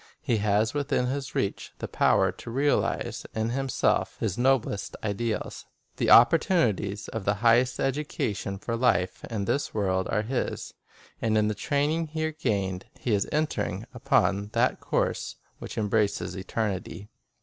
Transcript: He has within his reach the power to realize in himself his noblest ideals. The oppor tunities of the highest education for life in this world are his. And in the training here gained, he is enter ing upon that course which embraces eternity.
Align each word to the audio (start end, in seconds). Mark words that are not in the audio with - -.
He 0.23 0.37
has 0.37 0.73
within 0.73 1.05
his 1.05 1.35
reach 1.35 1.73
the 1.77 1.87
power 1.87 2.31
to 2.31 2.49
realize 2.49 3.27
in 3.35 3.51
himself 3.51 4.17
his 4.19 4.35
noblest 4.35 4.95
ideals. 5.03 5.67
The 5.97 6.07
oppor 6.07 6.39
tunities 6.39 7.07
of 7.09 7.23
the 7.23 7.35
highest 7.45 7.79
education 7.79 8.57
for 8.57 8.75
life 8.75 9.23
in 9.25 9.45
this 9.45 9.75
world 9.75 10.07
are 10.09 10.23
his. 10.23 10.73
And 11.21 11.37
in 11.37 11.49
the 11.49 11.53
training 11.53 12.07
here 12.07 12.31
gained, 12.31 12.85
he 12.99 13.13
is 13.13 13.29
enter 13.31 13.63
ing 13.63 13.85
upon 13.93 14.47
that 14.53 14.79
course 14.79 15.35
which 15.59 15.77
embraces 15.77 16.35
eternity. 16.35 17.07